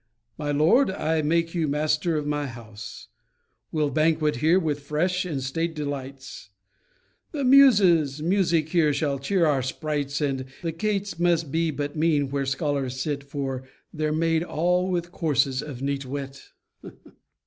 My 0.35 0.49
lord, 0.49 0.89
I 0.89 1.21
make 1.21 1.53
you 1.53 1.67
master 1.67 2.17
of 2.17 2.25
my 2.25 2.47
house: 2.47 3.09
We'll 3.71 3.91
banquet 3.91 4.37
here 4.37 4.57
with 4.57 4.79
fresh 4.79 5.25
and 5.25 5.43
staid 5.43 5.75
delights, 5.75 6.49
The 7.33 7.43
Muses 7.43 8.19
music 8.19 8.69
here 8.69 8.93
shall 8.93 9.19
cheer 9.19 9.45
our 9.45 9.61
sprites; 9.61 10.17
The 10.17 10.73
cates 10.75 11.19
must 11.19 11.51
be 11.51 11.69
but 11.69 11.95
mean 11.95 12.31
where 12.31 12.47
scholars 12.47 12.99
sit, 12.99 13.23
For 13.23 13.69
they're 13.93 14.11
made 14.11 14.41
all 14.41 14.89
with 14.89 15.11
courses 15.11 15.61
of 15.61 15.83
neat 15.83 16.03
wit. 16.07 16.49